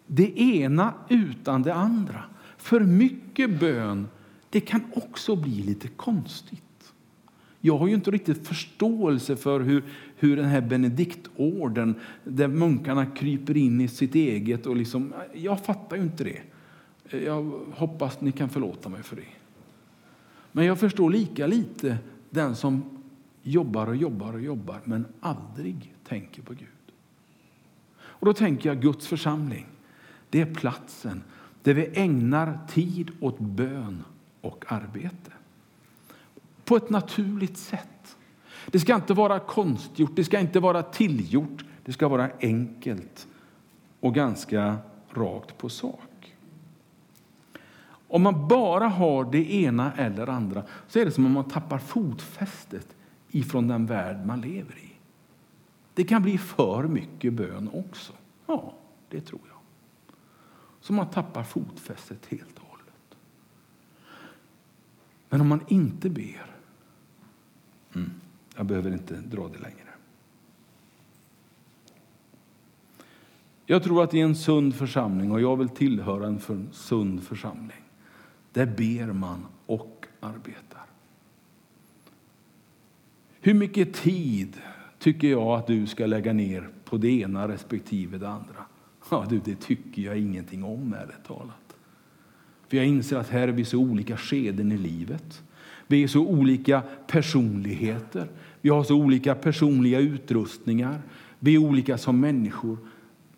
det 0.08 0.40
ena 0.40 0.94
utan 1.10 1.64
det 1.64 1.74
andra. 1.74 2.24
För 2.64 2.80
mycket 2.80 3.60
bön 3.60 4.08
det 4.50 4.60
kan 4.60 4.82
också 4.94 5.36
bli 5.36 5.64
lite 5.64 5.88
konstigt. 5.88 6.94
Jag 7.62 7.78
har 7.78 7.88
ju 7.88 7.94
inte 7.94 8.12
riktigt 8.12 8.48
förståelse 8.48 9.36
för 9.36 9.60
hur, 9.60 9.84
hur 10.16 10.36
den 10.38 10.46
här 10.46 10.62
benediktorden, 10.62 11.96
där 12.24 12.48
munkarna 12.48 13.06
kryper 13.06 13.58
in 13.58 13.82
i 13.82 13.88
sitt 13.88 14.16
eget 14.16 14.66
och 14.66 14.76
liksom, 14.76 15.14
jag 15.34 15.66
fattar 15.66 15.98
ju 15.98 16.04
inte 16.04 16.24
det. 16.24 16.42
Jag 17.26 17.52
hoppas 17.74 18.22
ni 18.22 18.32
kan 18.32 18.50
förlåta 18.50 18.90
mig 18.90 19.04
för 19.04 19.16
det. 19.16 19.28
Men 20.52 20.66
jag 20.66 20.80
förstår 20.80 21.10
lika 21.10 21.48
lite 21.48 21.98
den 22.30 22.56
som 22.56 22.84
jobbar 23.42 23.88
och 23.88 23.96
jobbar 23.96 24.34
och 24.34 24.42
jobbar 24.42 24.80
men 24.84 25.06
aldrig 25.20 25.94
tänker 26.08 26.42
på 26.42 26.54
Gud. 26.54 26.68
Och 27.96 28.26
då 28.26 28.34
tänker 28.34 28.70
jag 28.70 28.82
Guds 28.82 29.08
församling. 29.08 29.66
Det 30.30 30.42
är 30.42 30.54
platsen 30.54 31.24
där 31.64 31.74
vi 31.74 31.90
ägnar 31.94 32.60
tid 32.68 33.12
åt 33.20 33.40
bön 33.40 34.04
och 34.42 34.66
arbete. 34.68 35.32
På 36.66 36.76
ett 36.76 36.90
naturligt 36.90 37.58
sätt. 37.58 38.16
Det 38.68 38.80
ska 38.80 38.96
inte 38.96 39.14
vara 39.14 39.40
konstgjort, 39.40 40.16
det 40.16 40.24
ska 40.24 40.40
inte 40.40 40.60
vara 40.60 40.84
tillgjort. 40.84 41.64
Det 41.86 41.94
ska 41.94 42.08
vara 42.08 42.30
enkelt 42.40 43.28
och 44.00 44.16
ganska 44.16 44.78
rakt 45.10 45.58
på 45.58 45.70
sak. 45.70 46.36
Om 48.08 48.22
man 48.22 48.48
bara 48.48 48.88
har 48.88 49.32
det 49.32 49.54
ena 49.54 49.94
eller 49.94 50.28
andra 50.28 50.64
så 50.88 51.00
är 51.00 51.06
det 51.06 51.12
som 51.12 51.26
om 51.26 51.32
man 51.32 51.50
tappar 51.50 51.78
fotfästet 51.78 52.96
ifrån 53.32 53.68
den 53.68 53.86
värld 53.86 54.26
man 54.26 54.42
lever 54.42 54.78
i. 54.78 54.92
Det 55.94 56.04
kan 56.04 56.24
bli 56.24 56.38
för 56.38 56.84
mycket 56.84 57.34
bön 57.34 57.70
också. 57.74 58.14
Ja, 58.46 58.74
det 59.10 59.22
tror 59.22 59.42
jag 59.48 59.53
så 60.84 60.94
man 60.94 61.10
tappar 61.10 61.44
fotfästet 61.44 62.26
helt 62.26 62.60
och 62.60 62.68
hållet. 62.68 63.16
Men 65.30 65.42
om 65.42 65.48
man 65.48 65.66
inte 65.68 66.10
ber... 66.10 66.56
Mm, 67.96 68.12
jag 68.56 68.66
behöver 68.66 68.94
inte 68.94 69.16
dra 69.16 69.48
det 69.48 69.60
längre. 69.60 69.90
Jag 73.66 73.84
tror 73.84 74.04
att 74.04 74.14
i 74.14 74.20
en 74.20 74.36
sund 74.36 74.76
församling, 74.76 75.32
och 75.32 75.42
jag 75.42 75.58
vill 75.58 75.70
tillhöra 75.70 76.28
en 76.28 76.72
sund 76.72 77.24
församling, 77.24 77.84
där 78.52 78.66
ber 78.66 79.14
man 79.14 79.46
och 79.66 80.06
arbetar. 80.20 80.86
Hur 83.42 83.54
mycket 83.54 83.94
tid 83.94 84.62
tycker 85.00 85.28
jag 85.28 85.60
att 85.60 85.68
du 85.68 85.88
ska 85.88 86.06
lägga 86.06 86.34
ner 86.34 86.70
på 86.86 86.98
det 86.98 87.10
ena 87.10 87.48
respektive 87.48 88.18
det 88.18 88.30
andra? 88.30 88.66
Ja, 89.14 89.26
du, 89.30 89.40
det 89.46 89.56
tycker 89.56 90.02
jag 90.02 90.18
ingenting 90.18 90.64
om, 90.64 90.94
ärligt 90.94 91.24
talat. 91.28 91.76
För 92.68 92.78
jag 92.78 92.86
inser 92.86 93.18
att 93.18 93.30
här 93.30 93.48
är 93.48 93.52
vi 93.52 93.66
så 93.66 93.78
olika 93.78 94.18
skeden 94.18 94.72
i 94.72 94.78
livet. 94.78 95.44
Vi 95.88 96.04
är 96.04 96.08
så 96.08 96.20
olika 96.20 96.82
personligheter. 97.08 98.28
Vi 98.62 98.70
har 98.70 98.84
så 98.84 98.96
olika 98.96 99.36
personliga 99.36 100.00
utrustningar. 100.00 101.02
Vi 101.40 101.56
är 101.56 101.58
olika 101.58 101.98
som 101.98 102.20
människor. 102.20 102.78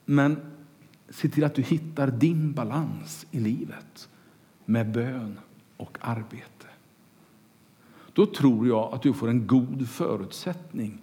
Men 0.06 0.38
se 1.10 1.30
till 1.30 1.44
att 1.44 1.56
du 1.56 1.62
hittar 1.62 2.08
din 2.08 2.54
balans 2.54 3.26
i 3.32 3.40
livet 3.40 4.10
med 4.66 4.92
bön 4.92 5.40
och 5.78 5.98
arbete. 6.02 6.68
Då 8.14 8.26
tror 8.26 8.68
jag 8.68 8.94
att 8.94 9.02
du 9.02 9.14
får 9.14 9.30
en 9.30 9.48
god 9.48 9.90
förutsättning 9.90 11.02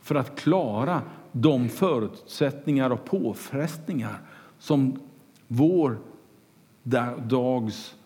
för 0.00 0.14
att 0.14 0.40
klara 0.40 1.02
de 1.32 1.68
förutsättningar 1.68 2.90
och 2.90 3.04
påfrestningar 3.04 4.20
som 4.58 5.00
vår 5.48 5.98
dags 7.28 7.96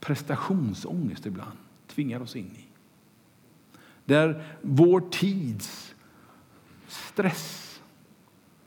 prestationsångest 0.00 1.26
ibland 1.26 1.58
tvingar 1.86 2.20
oss 2.20 2.36
in 2.36 2.50
i. 2.56 2.64
Där 4.04 4.44
vår 4.62 5.00
tids 5.10 5.94
stress 6.88 7.80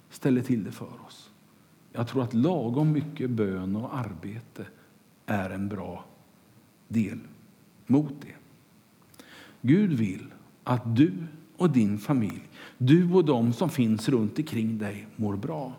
ställer 0.09 0.41
till 0.41 0.63
det 0.63 0.71
för 0.71 1.05
oss. 1.05 1.31
Jag 1.91 2.07
tror 2.07 2.23
att 2.23 2.33
lagom 2.33 2.91
mycket 2.91 3.29
bön 3.29 3.75
och 3.75 3.97
arbete 3.97 4.65
är 5.25 5.49
en 5.49 5.69
bra 5.69 6.05
del 6.87 7.19
mot 7.87 8.13
det. 8.21 8.35
Gud 9.61 9.93
vill 9.93 10.33
att 10.63 10.95
du 10.95 11.13
och 11.57 11.69
din 11.69 11.97
familj, 11.97 12.41
du 12.77 13.13
och 13.13 13.25
de 13.25 13.53
som 13.53 13.69
finns 13.69 14.09
runt 14.09 14.39
omkring 14.39 14.77
dig 14.77 15.07
mår 15.15 15.35
bra. 15.35 15.73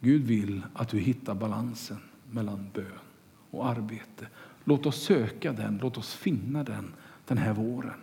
Gud 0.00 0.22
vill 0.22 0.62
att 0.74 0.88
du 0.88 0.98
hittar 0.98 1.34
balansen 1.34 1.98
mellan 2.30 2.70
bön 2.74 2.98
och 3.50 3.68
arbete. 3.68 4.26
Låt 4.64 4.86
oss 4.86 5.02
söka 5.02 5.52
den, 5.52 5.78
låt 5.82 5.98
oss 5.98 6.14
finna 6.14 6.64
den 6.64 6.92
den 7.26 7.38
här 7.38 7.52
våren. 7.52 8.00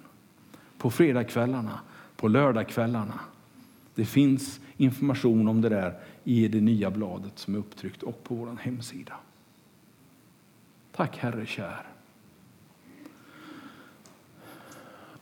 På 0.77 0.89
fredagskvällarna, 0.89 1.79
på 2.15 2.27
lördagskvällarna. 2.27 3.19
Det 3.95 4.05
finns 4.05 4.59
information 4.77 5.47
om 5.47 5.61
det 5.61 5.69
där 5.69 5.99
i 6.23 6.47
det 6.47 6.61
nya 6.61 6.91
bladet 6.91 7.39
som 7.39 7.55
är 7.55 7.59
upptryckt 7.59 8.03
och 8.03 8.23
på 8.23 8.35
vår 8.35 8.57
hemsida. 8.61 9.13
Tack 10.91 11.17
Herre 11.17 11.45
kär. 11.45 11.92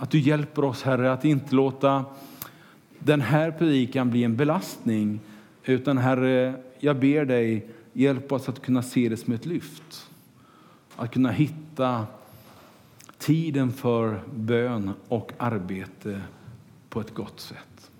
Att 0.01 0.11
du 0.11 0.19
hjälper 0.19 0.63
oss 0.63 0.83
Herre 0.83 1.13
att 1.13 1.25
inte 1.25 1.55
låta 1.55 2.05
den 2.99 3.21
här 3.21 3.51
predikan 3.51 4.09
bli 4.09 4.23
en 4.23 4.35
belastning 4.35 5.19
utan 5.63 5.97
Herre, 5.97 6.55
jag 6.79 6.99
ber 6.99 7.25
dig 7.25 7.67
hjälp 7.93 8.31
oss 8.31 8.49
att 8.49 8.61
kunna 8.61 8.83
se 8.83 9.09
det 9.09 9.17
som 9.17 9.33
ett 9.33 9.45
lyft. 9.45 10.09
Att 10.95 11.13
kunna 11.13 11.31
hitta 11.31 12.05
tiden 13.17 13.71
för 13.71 14.21
bön 14.33 14.91
och 15.07 15.31
arbete 15.37 16.21
på 16.89 17.01
ett 17.01 17.13
gott 17.13 17.39
sätt. 17.39 17.91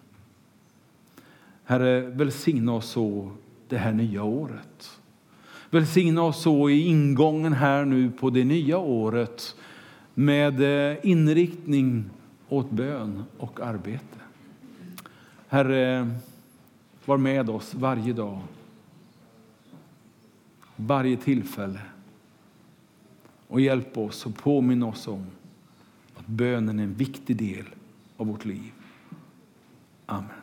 Herre, 1.64 2.02
välsigna 2.02 2.74
oss 2.74 2.90
så 2.90 3.32
det 3.68 3.78
här 3.78 3.94
nya 3.94 4.24
året. 4.24 5.00
Välsigna 5.70 6.22
oss 6.22 6.42
så 6.42 6.70
i 6.70 6.80
ingången 6.80 7.54
här 7.54 7.86
nu 7.86 8.12
på 8.12 8.30
det 8.30 8.44
nya 8.44 8.78
året 8.78 9.56
med 10.14 10.62
eh, 10.62 10.98
inriktning 11.04 12.10
åt 12.50 12.72
bön 12.72 13.24
och 13.38 13.60
arbete. 13.60 14.18
Herre, 15.48 16.12
var 17.06 17.18
med 17.18 17.50
oss 17.50 17.74
varje 17.74 18.14
dag, 18.14 18.42
varje 20.76 21.18
tillfälle 21.18 21.82
och 23.48 23.62
hjälp 23.62 23.98
oss 23.98 24.26
och 24.26 24.36
påminn 24.36 24.84
oss 24.84 25.08
om 25.08 25.26
att 26.16 26.28
bönen 26.28 26.80
är 26.80 26.84
en 26.84 26.94
viktig 26.94 27.38
del 27.38 27.66
av 28.18 28.28
vårt 28.28 28.46
liv. 28.46 28.72
Amen. 30.06 30.41